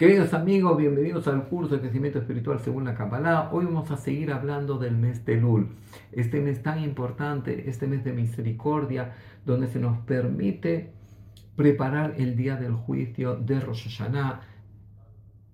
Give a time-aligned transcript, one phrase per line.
[0.00, 3.50] Queridos amigos, bienvenidos al curso de crecimiento espiritual según la Kabbalah.
[3.52, 5.76] Hoy vamos a seguir hablando del mes de Lul,
[6.10, 9.12] este mes tan importante, este mes de misericordia,
[9.44, 10.94] donde se nos permite
[11.54, 14.40] preparar el día del juicio de Rosh Hashanah,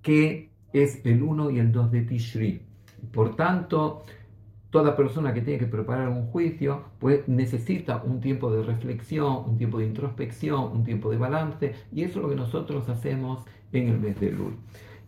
[0.00, 2.62] que es el 1 y el 2 de Tishri.
[3.12, 4.04] Por tanto,
[4.70, 9.58] toda persona que tiene que preparar un juicio, pues necesita un tiempo de reflexión, un
[9.58, 13.88] tiempo de introspección, un tiempo de balance, y eso es lo que nosotros hacemos en
[13.88, 14.56] el mes de Lul.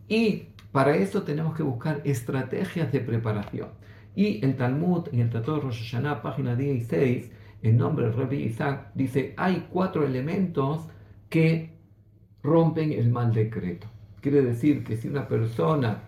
[0.08, 3.68] Y para eso tenemos que buscar estrategias de preparación.
[4.14, 7.30] Y el Talmud, en el Tratado de Rosh Hashanah, página 16,
[7.62, 10.88] en nombre del Rabbi Isaac, dice, hay cuatro elementos
[11.28, 11.76] que
[12.42, 13.86] rompen el mal decreto.
[14.20, 16.02] Quiere decir que si una persona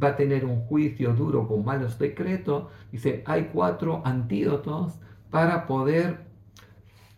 [0.00, 4.94] va a tener un juicio duro con malos decretos, dice, hay cuatro antídotos
[5.30, 6.20] para poder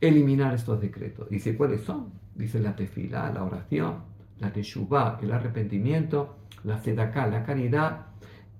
[0.00, 1.28] eliminar estos decretos.
[1.28, 2.12] Dice, ¿cuáles son?
[2.34, 8.06] Dice la tefila, la oración, la teshuvah, el arrepentimiento, la sedaká, la caridad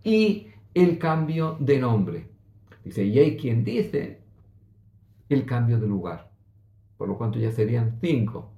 [0.03, 2.29] y el cambio de nombre.
[2.85, 4.23] Dice, y hay quien dice
[5.29, 6.31] el cambio de lugar,
[6.97, 8.53] por lo cuanto ya serían cinco.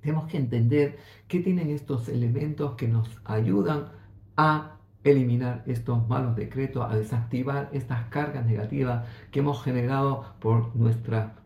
[0.00, 0.98] Tenemos que entender
[1.28, 3.90] qué tienen estos elementos que nos ayudan
[4.36, 11.41] a eliminar estos malos decretos, a desactivar estas cargas negativas que hemos generado por nuestra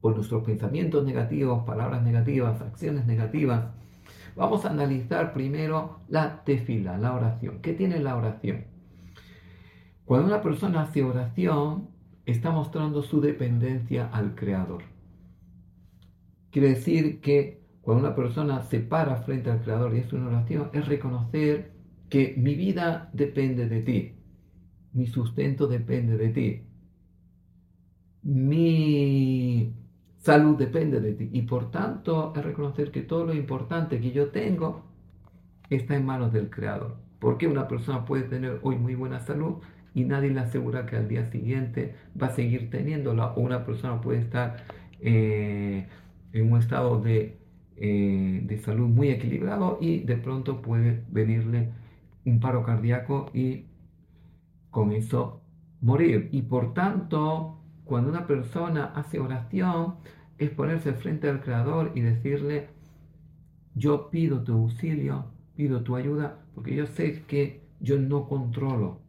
[0.00, 3.66] por nuestros pensamientos negativos, palabras negativas, acciones negativas.
[4.36, 7.60] Vamos a analizar primero la tefila, la oración.
[7.60, 8.66] ¿Qué tiene la oración?
[10.04, 11.88] Cuando una persona hace oración,
[12.24, 14.82] está mostrando su dependencia al Creador.
[16.50, 20.70] Quiere decir que cuando una persona se para frente al Creador y es una oración,
[20.72, 21.72] es reconocer
[22.08, 24.14] que mi vida depende de ti,
[24.92, 26.62] mi sustento depende de ti,
[28.22, 29.74] mi
[30.18, 34.30] salud depende de ti y por tanto es reconocer que todo lo importante que yo
[34.30, 34.84] tengo
[35.70, 36.96] está en manos del Creador.
[37.18, 39.56] Porque una persona puede tener hoy muy buena salud
[39.94, 44.00] y nadie le asegura que al día siguiente va a seguir teniéndola o una persona
[44.00, 44.56] puede estar
[45.00, 45.88] eh,
[46.32, 47.38] en un estado de,
[47.76, 51.70] eh, de salud muy equilibrado y de pronto puede venirle
[52.24, 53.64] un paro cardíaco y
[54.70, 55.42] con eso
[55.80, 56.28] morir.
[56.32, 57.57] Y por tanto,
[57.88, 59.94] cuando una persona hace oración,
[60.36, 62.68] es ponerse frente al Creador y decirle,
[63.74, 65.24] yo pido tu auxilio,
[65.56, 69.00] pido tu ayuda, porque yo sé que yo no controlo,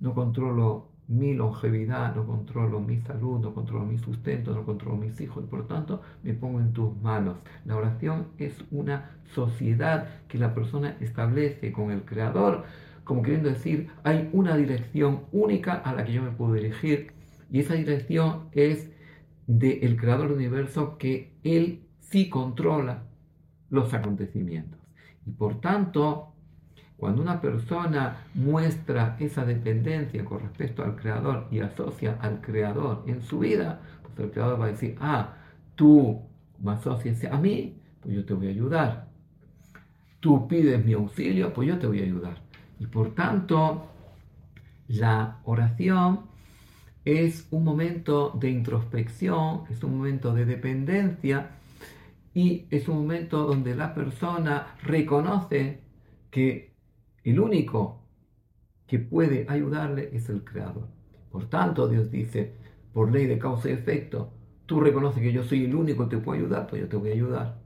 [0.00, 5.20] no controlo mi longevidad, no controlo mi salud, no controlo mi sustento, no controlo mis
[5.20, 7.36] hijos y por tanto me pongo en tus manos.
[7.66, 12.64] La oración es una sociedad que la persona establece con el Creador,
[13.04, 17.13] como queriendo decir, hay una dirección única a la que yo me puedo dirigir
[17.54, 18.90] y esa dirección es
[19.46, 23.04] del Creador del universo que Él sí controla
[23.70, 24.80] los acontecimientos.
[25.24, 26.32] Y por tanto,
[26.96, 33.22] cuando una persona muestra esa dependencia con respecto al Creador y asocia al Creador en
[33.22, 35.36] su vida, pues el Creador va a decir, ah,
[35.76, 36.22] tú
[36.60, 39.06] me asocias a mí, pues yo te voy a ayudar.
[40.18, 42.36] Tú pides mi auxilio, pues yo te voy a ayudar.
[42.80, 43.86] Y por tanto,
[44.88, 46.33] la oración
[47.04, 51.50] es un momento de introspección, es un momento de dependencia
[52.32, 55.80] y es un momento donde la persona reconoce
[56.30, 56.74] que
[57.22, 58.00] el único
[58.86, 60.88] que puede ayudarle es el Creador.
[61.30, 62.54] Por tanto, Dios dice,
[62.92, 64.32] por ley de causa y efecto,
[64.66, 67.10] tú reconoces que yo soy el único que te puede ayudar, pues yo te voy
[67.10, 67.58] a ayudar.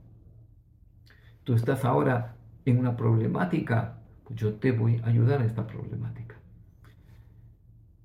[1.44, 6.37] Tú estás ahora en una problemática, pues yo te voy a ayudar en esta problemática.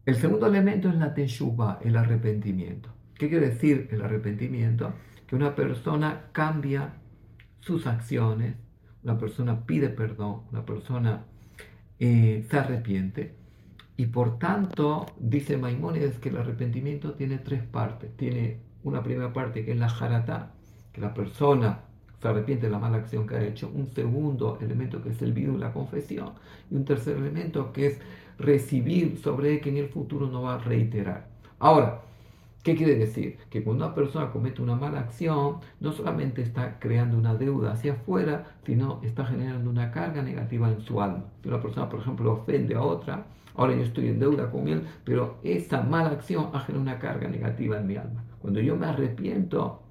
[0.06, 2.90] El segundo elemento es la teshuva, el arrepentimiento.
[3.16, 4.94] ¿Qué quiere decir el arrepentimiento?
[5.26, 6.96] Que una persona cambia
[7.62, 8.56] sus acciones,
[9.04, 11.24] una persona pide perdón, una persona
[12.00, 13.36] eh, se arrepiente.
[13.96, 18.14] Y por tanto, dice Maimónides que el arrepentimiento tiene tres partes.
[18.18, 20.52] Tiene una primera parte que es la jarata,
[20.92, 21.80] que la persona
[22.22, 23.72] se arrepiente de la mala acción que ha hecho.
[23.74, 26.34] Un segundo elemento que es el vidu, la confesión.
[26.70, 28.00] Y un tercer elemento que es
[28.38, 31.28] recibir sobre él que en el futuro no va a reiterar.
[31.60, 32.02] Ahora,
[32.64, 33.40] ¿Qué quiere decir?
[33.50, 37.92] Que cuando una persona comete una mala acción, no solamente está creando una deuda hacia
[37.92, 41.26] afuera, sino está generando una carga negativa en su alma.
[41.42, 43.26] Si una persona, por ejemplo, ofende a otra,
[43.56, 47.28] ahora yo estoy en deuda con él, pero esa mala acción ha generado una carga
[47.28, 48.24] negativa en mi alma.
[48.40, 49.84] Cuando yo me arrepiento,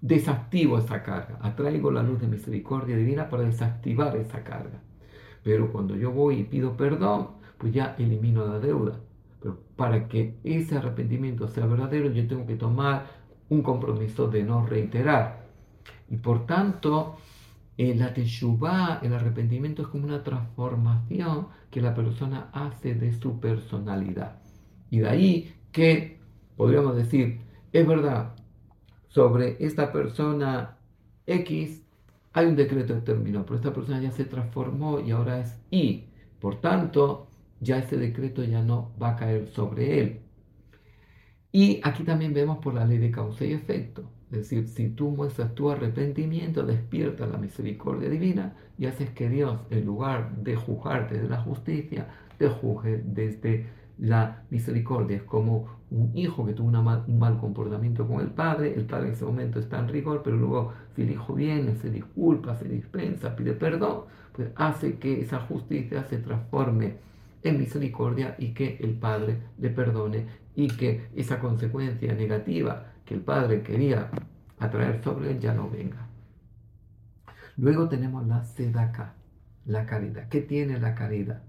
[0.00, 4.80] desactivo esa carga, atraigo la luz de misericordia divina para desactivar esa carga.
[5.42, 7.30] Pero cuando yo voy y pido perdón,
[7.62, 9.00] pues ya elimino la deuda
[9.42, 13.06] pero para que ese arrepentimiento sea verdadero, yo tengo que tomar
[13.48, 15.46] un compromiso de no reiterar.
[16.08, 17.16] Y por tanto,
[17.76, 23.40] eh, la teshuvah, el arrepentimiento es como una transformación que la persona hace de su
[23.40, 24.40] personalidad.
[24.90, 26.20] Y de ahí que
[26.56, 27.40] podríamos decir,
[27.72, 28.34] es verdad,
[29.08, 30.76] sobre esta persona
[31.26, 31.82] X
[32.32, 36.04] hay un decreto de término, pero esta persona ya se transformó y ahora es Y.
[36.40, 37.31] Por tanto,
[37.62, 40.20] ya ese decreto ya no va a caer sobre él.
[41.52, 44.10] Y aquí también vemos por la ley de causa y efecto.
[44.32, 49.60] Es decir, si tú muestras tu arrepentimiento, despiertas la misericordia divina y haces que Dios,
[49.70, 53.66] en lugar de juzgarte desde la justicia, te juzgue desde
[53.98, 55.18] la misericordia.
[55.18, 59.12] Es como un hijo que tuvo un mal comportamiento con el padre, el padre en
[59.12, 63.36] ese momento está en rigor, pero luego si el hijo viene, se disculpa, se dispensa,
[63.36, 67.11] pide perdón, pues hace que esa justicia se transforme
[67.42, 73.20] en misericordia y que el padre le perdone y que esa consecuencia negativa que el
[73.20, 74.10] Padre quería
[74.58, 76.08] atraer sobre él ya no venga.
[77.56, 79.14] Luego tenemos la sedaka,
[79.66, 80.28] la caridad.
[80.28, 81.42] ¿Qué tiene la caridad?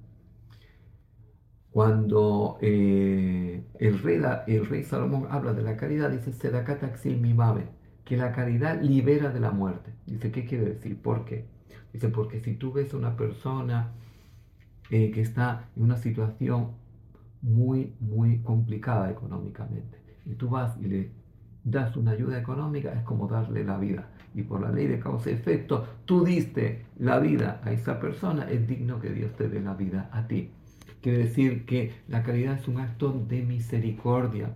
[1.72, 7.66] Cuando eh, el, rey, Salomón habla de la caridad, dice sedaka taxil mimame,
[8.06, 9.94] que la caridad libera de la muerte.
[10.06, 11.01] Dice, ¿qué quiere decir?
[11.01, 11.48] ¿Por qué?
[11.92, 13.94] Dice, porque si tú ves una persona
[14.89, 16.71] eh, que está en una situación
[17.41, 21.12] muy, muy complicada económicamente, y tú vas y le
[21.63, 24.09] das una ayuda económica, es como darle la vida.
[24.35, 28.50] Y por la ley de causa y efecto, tú diste la vida a esa persona,
[28.50, 30.50] es digno que Dios te dé la vida a ti.
[31.01, 34.56] Quiere decir que la caridad es un acto de misericordia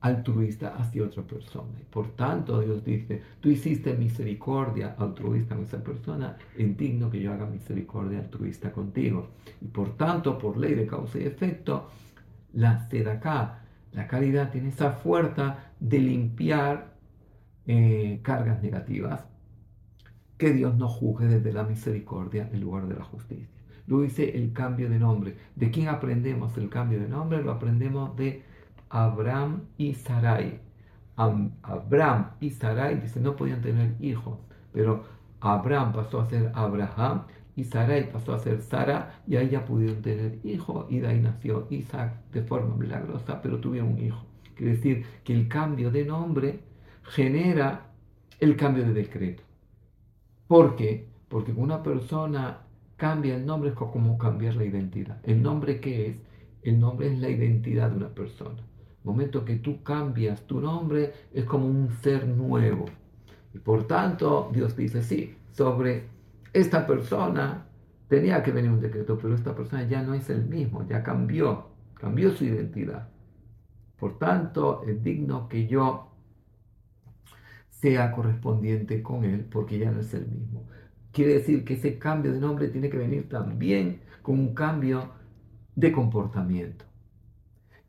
[0.00, 1.78] altruista hacia otra persona.
[1.80, 7.20] Y por tanto, Dios dice, tú hiciste misericordia altruista con esa persona, es digno que
[7.20, 9.28] yo haga misericordia altruista contigo.
[9.60, 11.88] Y por tanto, por ley de causa y efecto,
[12.54, 13.60] la acá
[13.92, 16.94] la caridad tiene esa fuerza de limpiar
[17.66, 19.24] eh, cargas negativas
[20.38, 23.48] que Dios no juzgue desde la misericordia en lugar de la justicia.
[23.86, 25.36] Luego dice el cambio de nombre.
[25.56, 27.42] ¿De quién aprendemos el cambio de nombre?
[27.42, 28.44] Lo aprendemos de
[28.90, 30.60] Abraham y Sarai.
[31.16, 34.38] Abraham y Sarai, dice, no podían tener hijos,
[34.72, 35.04] pero
[35.40, 37.22] Abraham pasó a ser Abraham
[37.56, 41.20] y Sarai pasó a ser Sara y ahí ya pudieron tener hijo y de ahí
[41.20, 44.24] nació Isaac de forma milagrosa, pero tuvieron un hijo.
[44.54, 46.60] Quiere decir que el cambio de nombre
[47.02, 47.86] genera
[48.38, 49.42] el cambio de decreto.
[50.46, 51.08] ¿Por qué?
[51.28, 52.62] Porque una persona
[52.96, 55.18] cambia el nombre es como cambiar la identidad.
[55.22, 56.16] ¿El nombre qué es?
[56.62, 58.62] El nombre es la identidad de una persona.
[59.04, 62.86] Momento que tú cambias tu nombre es como un ser nuevo.
[63.54, 66.04] Y por tanto, Dios dice, sí, sobre
[66.52, 67.66] esta persona
[68.08, 71.70] tenía que venir un decreto, pero esta persona ya no es el mismo, ya cambió,
[71.94, 73.08] cambió su identidad.
[73.98, 76.10] Por tanto, es digno que yo
[77.70, 80.66] sea correspondiente con él, porque ya no es el mismo.
[81.12, 85.10] Quiere decir que ese cambio de nombre tiene que venir también con un cambio
[85.74, 86.84] de comportamiento.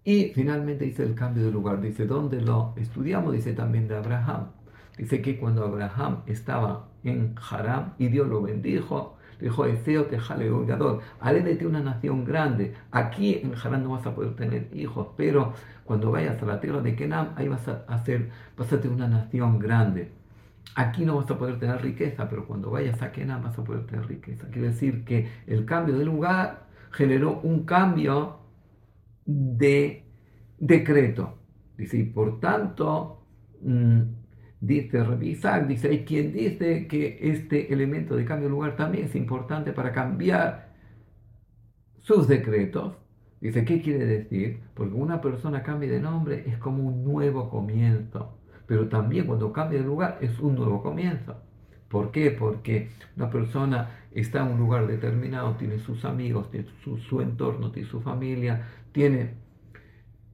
[0.03, 1.79] Y finalmente dice el cambio de lugar.
[1.79, 3.33] Dice, ¿dónde lo estudiamos?
[3.33, 4.47] Dice también de Abraham.
[4.97, 10.17] Dice que cuando Abraham estaba en Haram y Dios lo bendijo, dijo Ezeo te
[10.67, 12.73] gadol, haré de ti una nación grande.
[12.91, 15.53] Aquí en Haram no vas a poder tener hijos, pero
[15.85, 19.07] cuando vayas a la tierra de Kenam, ahí vas a hacer, vas a tener una
[19.07, 20.11] nación grande.
[20.75, 23.85] Aquí no vas a poder tener riqueza, pero cuando vayas a Kenam vas a poder
[23.85, 24.47] tener riqueza.
[24.51, 28.40] Quiere decir que el cambio de lugar generó un cambio
[29.25, 30.05] de
[30.57, 31.39] decreto.
[31.77, 33.25] Dice, y por tanto,
[33.61, 34.01] mm,
[34.59, 39.15] dice revisar, dice, hay quien dice que este elemento de cambio de lugar también es
[39.15, 40.73] importante para cambiar
[41.99, 42.97] sus decretos.
[43.39, 44.61] Dice, ¿qué quiere decir?
[44.75, 49.79] Porque una persona cambia de nombre es como un nuevo comienzo, pero también cuando cambia
[49.79, 51.41] de lugar es un nuevo comienzo.
[51.91, 52.31] ¿Por qué?
[52.31, 57.89] Porque una persona está en un lugar determinado, tiene sus amigos, tiene su, entorno, tiene
[57.89, 59.33] su familia, tiene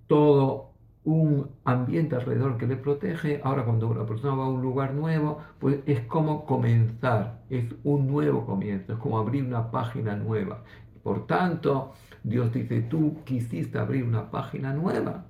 [0.06, 0.74] todo
[1.04, 3.42] un ambiente alrededor que le protege.
[3.44, 8.06] Ahora cuando una persona va a un lugar nuevo, pues es como comenzar, es un
[8.08, 10.64] nuevo comienzo, es como abrir una página nueva.
[11.02, 15.26] Por tanto, Dios dice, tú quisiste abrir una página nueva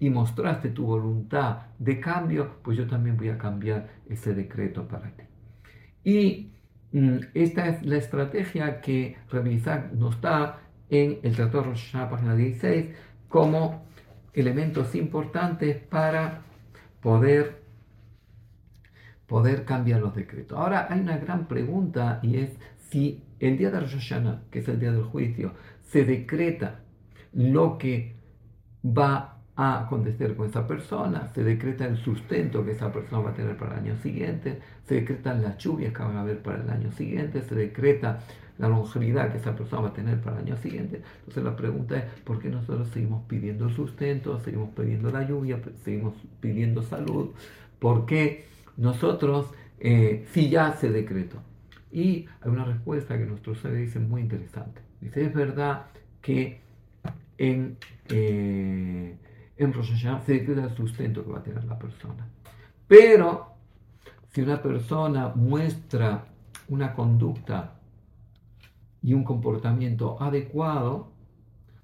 [0.00, 5.10] y mostraste tu voluntad de cambio, pues yo también voy a cambiar ese decreto para
[5.12, 5.24] ti.
[6.04, 6.50] Y
[6.92, 12.90] mm, esta es la estrategia que Revisar nos da en el Tratado Rosh página 16,
[13.28, 13.86] como
[14.34, 16.42] elementos importantes para
[17.00, 17.62] poder,
[19.26, 20.58] poder cambiar los decretos.
[20.58, 22.50] Ahora hay una gran pregunta y es
[22.90, 26.80] si el día de Rosh Hashanah, que es el día del juicio, se decreta
[27.32, 28.16] lo que
[28.84, 33.34] va a acontecer con esa persona, se decreta el sustento que esa persona va a
[33.34, 36.70] tener para el año siguiente, se decretan las lluvias que van a haber para el
[36.70, 38.20] año siguiente, se decreta
[38.58, 41.02] la longevidad que esa persona va a tener para el año siguiente.
[41.20, 46.14] Entonces la pregunta es, ¿por qué nosotros seguimos pidiendo sustento, seguimos pidiendo la lluvia, seguimos
[46.40, 47.30] pidiendo salud?
[47.78, 48.46] ¿Por qué
[48.76, 51.38] nosotros, eh, si ya se decretó?
[51.92, 54.80] Y hay una respuesta que nuestros sabios dicen muy interesante.
[55.00, 55.86] Dice, es verdad
[56.20, 56.60] que
[57.38, 57.76] en...
[58.08, 58.93] Eh,
[59.56, 62.26] en Rosh se decreta el sustento que va a tener la persona.
[62.88, 63.54] Pero
[64.30, 66.26] si una persona muestra
[66.68, 67.76] una conducta
[69.02, 71.12] y un comportamiento adecuado,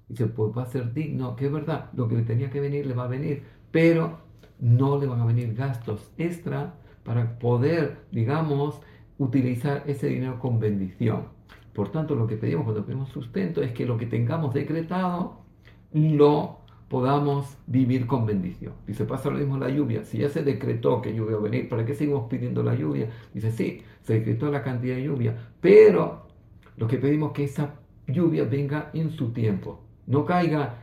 [0.09, 2.85] dice, pues va a ser digno, que es verdad, lo que le tenía que venir
[2.85, 4.19] le va a venir, pero
[4.59, 6.73] no le van a venir gastos extra
[7.03, 8.81] para poder, digamos,
[9.17, 11.27] utilizar ese dinero con bendición.
[11.73, 15.41] Por tanto, lo que pedimos cuando pedimos sustento es que lo que tengamos decretado
[15.93, 16.60] lo
[16.91, 18.73] podamos vivir con bendición.
[18.85, 20.03] Dice, pasa lo mismo la lluvia.
[20.03, 23.09] Si ya se decretó que lluvia va a venir, ¿para qué seguimos pidiendo la lluvia?
[23.33, 26.27] Dice, sí, se decretó la cantidad de lluvia, pero
[26.75, 27.75] lo que pedimos es que esa
[28.07, 30.79] lluvia venga en su tiempo, no caiga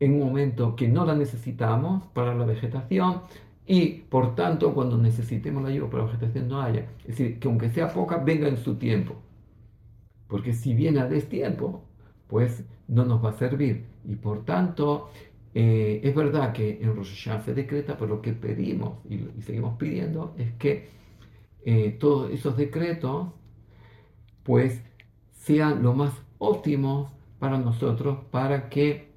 [0.00, 3.20] en un momento que no la necesitamos para la vegetación
[3.66, 6.86] y por tanto cuando necesitemos la lluvia para la vegetación no haya.
[7.00, 9.16] Es decir, que aunque sea poca, venga en su tiempo.
[10.26, 11.84] Porque si viene a destiempo,
[12.28, 13.86] pues no nos va a servir.
[14.04, 15.10] Y por tanto,
[15.54, 19.76] eh, es verdad que en Rosh Hashanah se decreta, pero lo que pedimos y, seguimos
[19.76, 20.90] pidiendo es que
[21.64, 23.28] eh, todos esos decretos,
[24.44, 24.82] pues,
[25.32, 29.08] sean lo más óptimos para nosotros, para que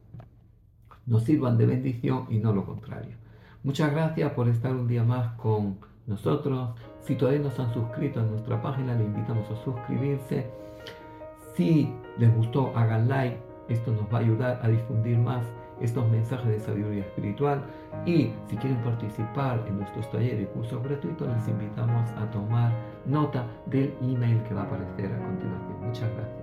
[1.05, 3.15] nos sirvan de bendición y no lo contrario.
[3.63, 5.77] Muchas gracias por estar un día más con
[6.07, 6.71] nosotros.
[7.01, 10.49] Si todavía no se han suscrito a nuestra página, le invitamos a suscribirse.
[11.55, 15.45] Si les gustó, hagan like esto nos va a ayudar a difundir más
[15.79, 17.63] estos mensajes de sabiduría espiritual
[18.05, 22.71] y si quieren participar en nuestros talleres y cursos gratuitos les invitamos a tomar
[23.05, 25.87] nota del email que va a aparecer a continuación.
[25.87, 26.40] Muchas gracias.